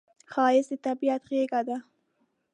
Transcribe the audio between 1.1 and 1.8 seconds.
غېږه ده